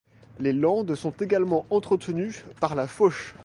Les 0.39 0.51
landes 0.51 0.95
sont 0.95 1.11
également 1.11 1.67
entretenues 1.69 2.43
par 2.59 2.73
la 2.73 2.87
fauche. 2.87 3.35